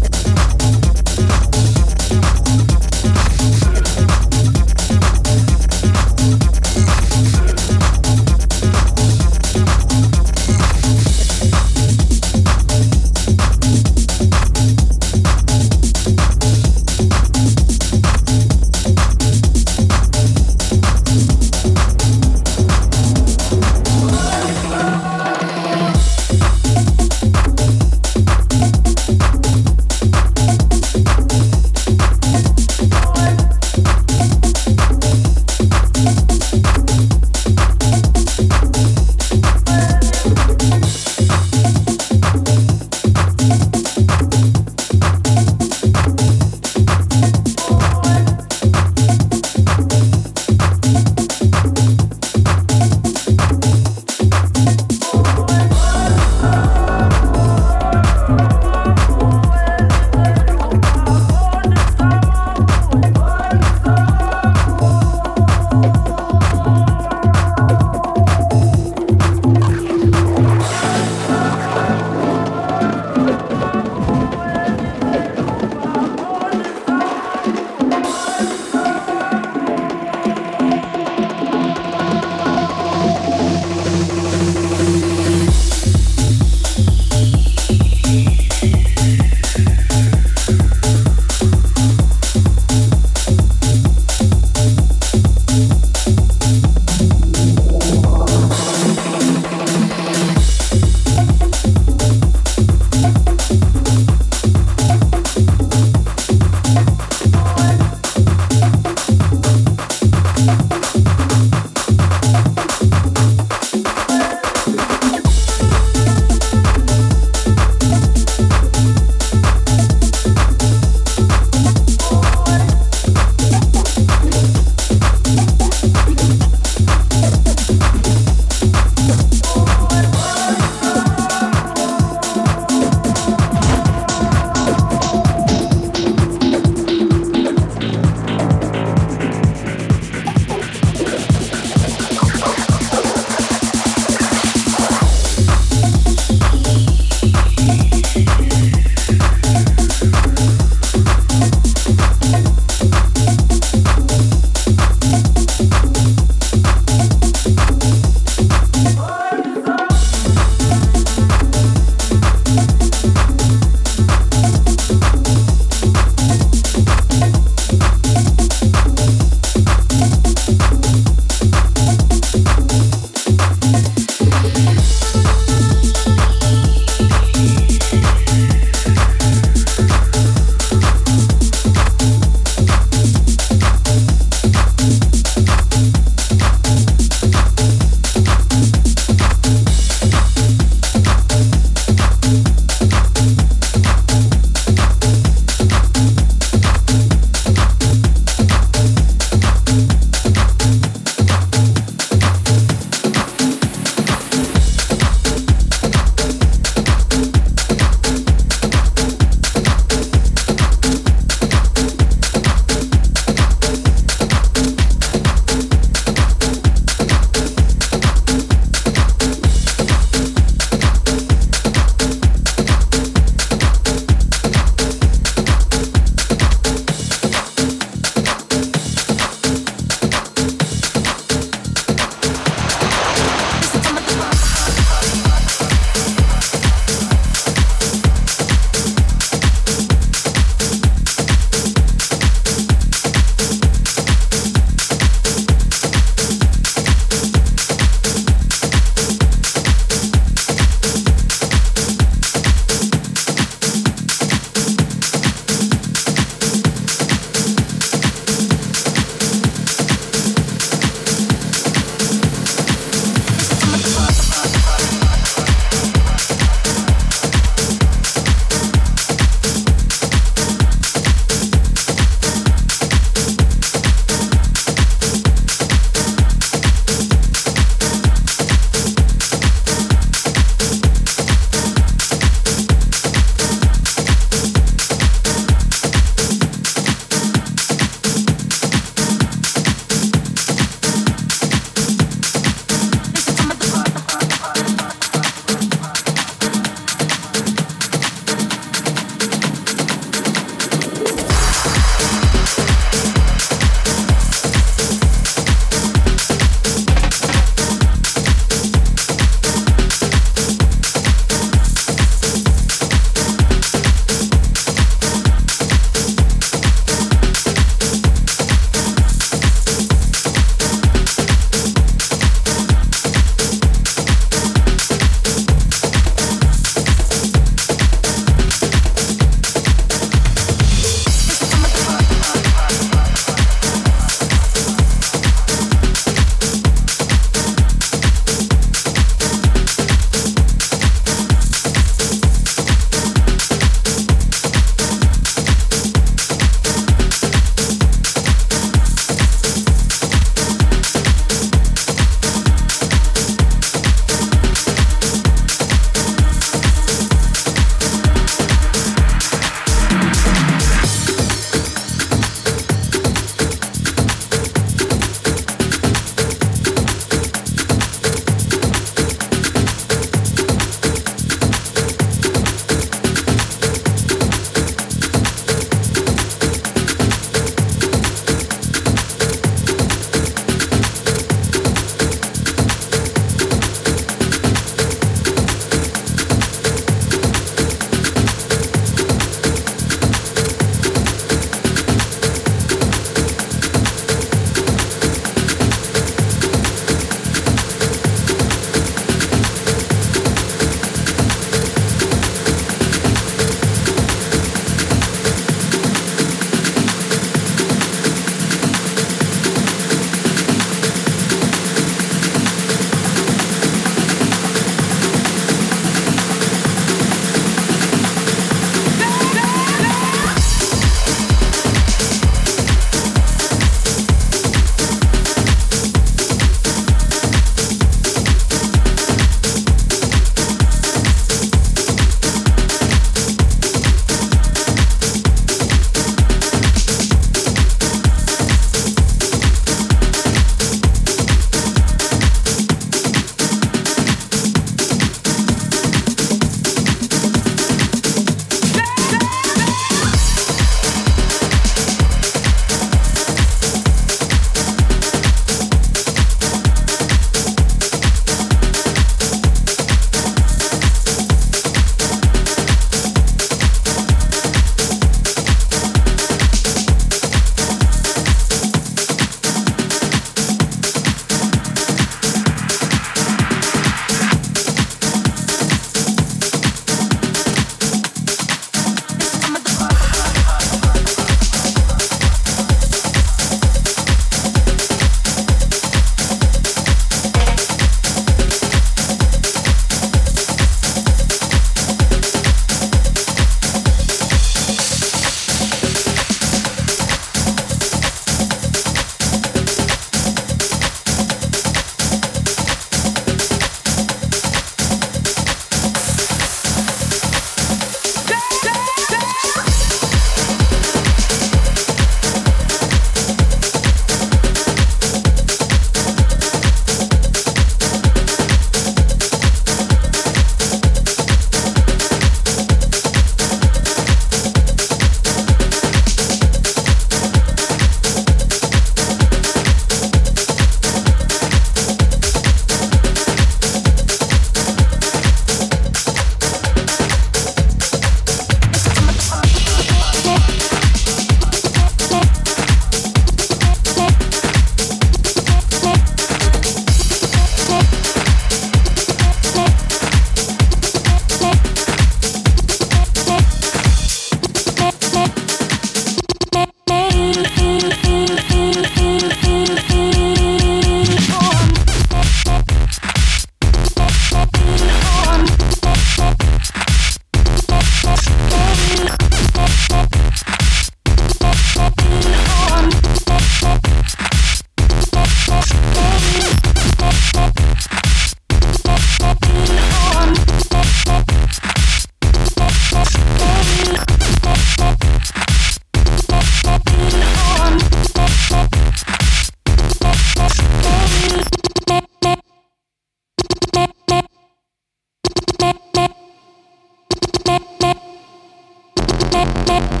let, 599.43 599.67
let. 599.67 600.00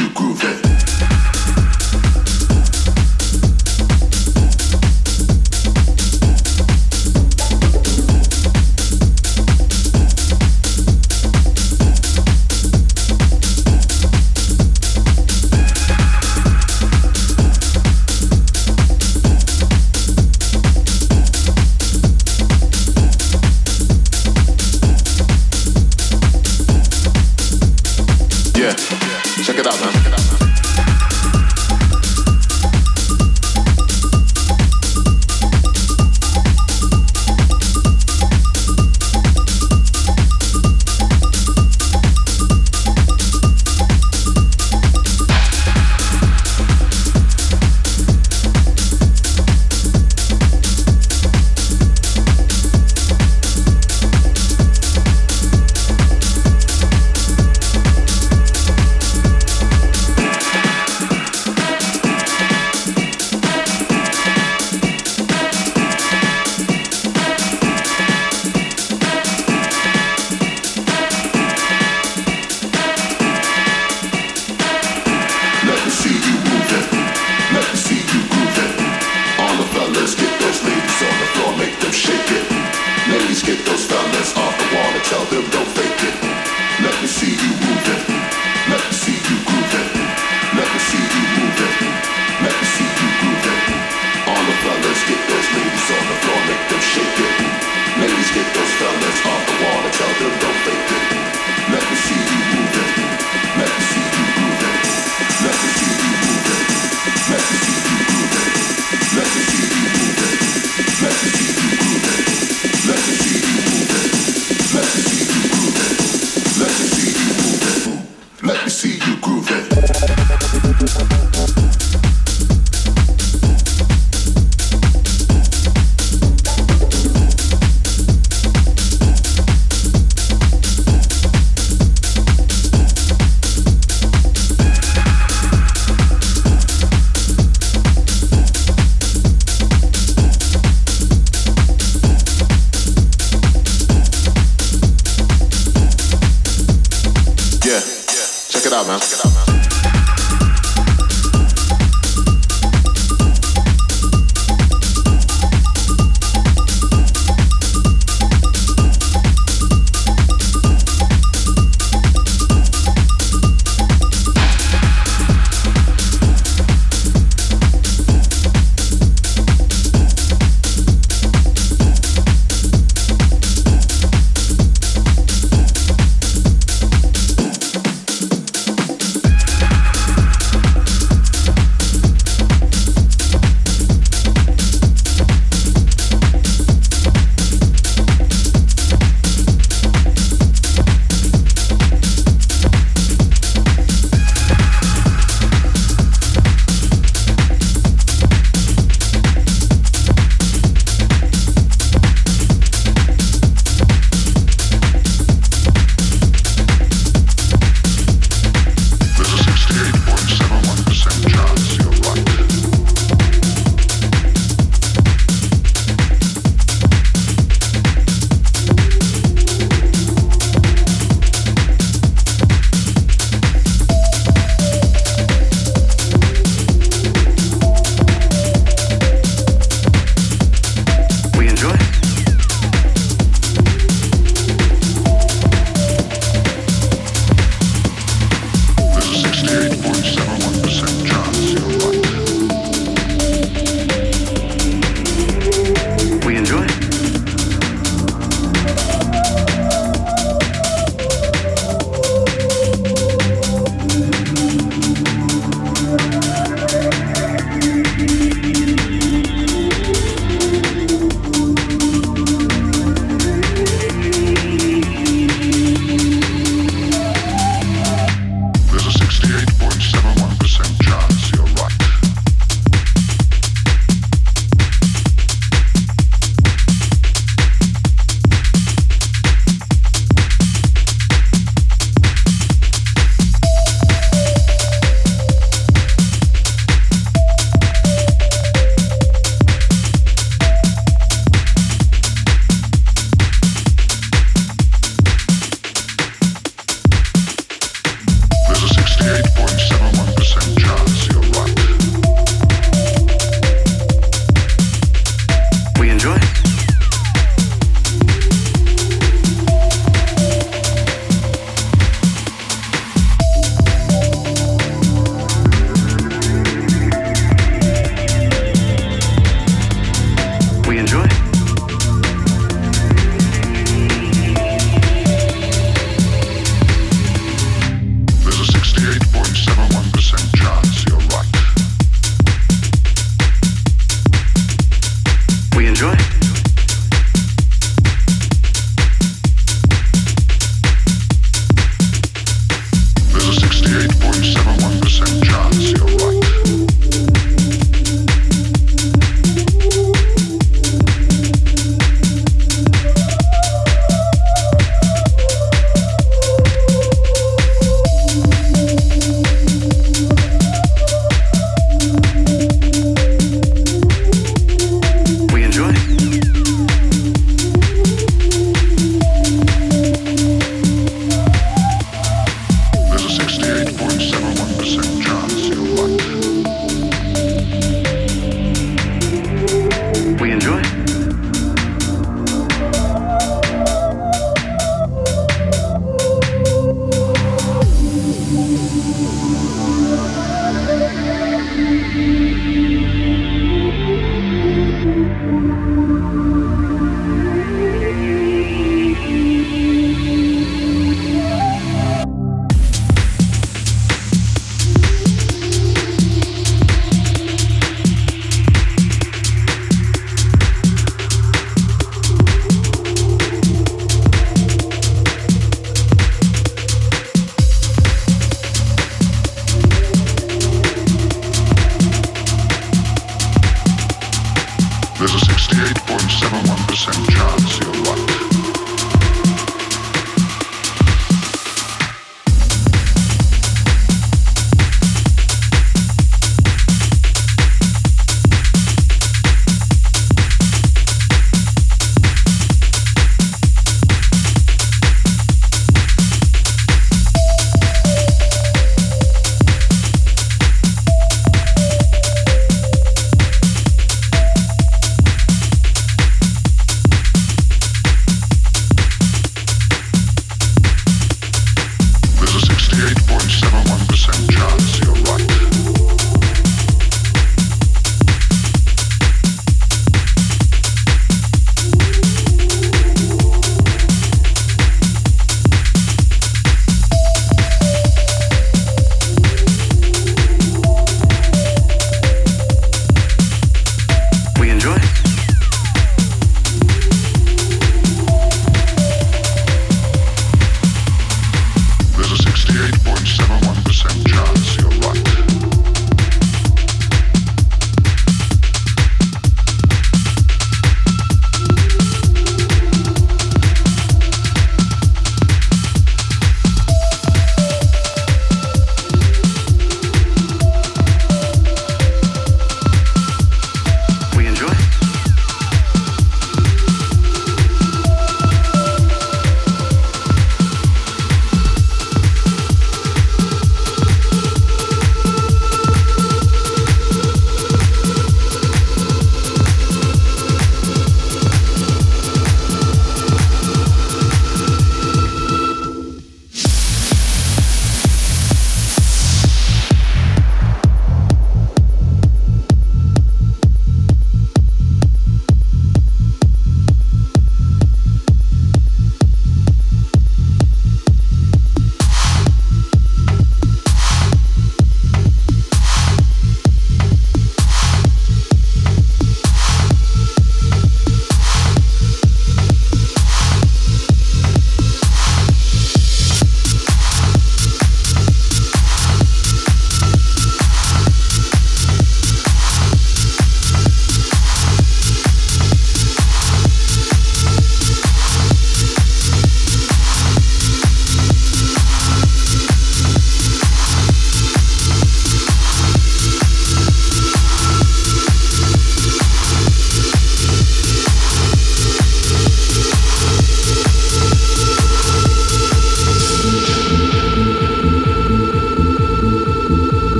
You 0.00 0.08
groove 0.10 0.40
it. 0.44 1.07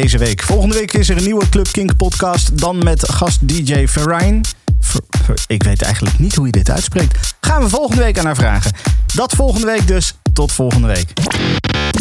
Deze 0.00 0.18
week. 0.18 0.42
Volgende 0.42 0.74
week 0.74 0.92
is 0.92 1.08
er 1.08 1.16
een 1.16 1.24
nieuwe 1.24 1.48
Club 1.48 1.68
Kink 1.70 1.96
podcast. 1.96 2.58
Dan 2.58 2.84
met 2.84 3.12
gast 3.12 3.48
DJ 3.48 3.86
Ferrine. 3.86 4.40
Ver- 4.80 5.00
ver- 5.24 5.38
ik 5.46 5.62
weet 5.62 5.82
eigenlijk 5.82 6.18
niet 6.18 6.34
hoe 6.34 6.46
je 6.46 6.52
dit 6.52 6.70
uitspreekt. 6.70 7.34
Gaan 7.40 7.62
we 7.62 7.68
volgende 7.68 8.02
week 8.02 8.18
aan 8.18 8.24
haar 8.24 8.34
vragen. 8.36 8.72
Dat 9.14 9.32
volgende 9.32 9.66
week 9.66 9.86
dus. 9.86 10.12
Tot 10.32 10.52
volgende 10.52 10.86
week. 10.86 11.12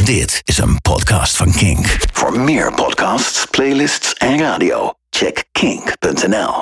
Dit 0.05 0.41
is 0.43 0.57
een 0.57 0.81
podcast 0.81 1.37
van 1.37 1.51
Kink. 1.51 1.97
Voor 2.13 2.39
meer 2.39 2.73
podcasts, 2.73 3.45
playlists 3.51 4.13
en 4.13 4.39
radio, 4.39 4.93
check 5.09 5.43
kink.nl. 5.51 6.53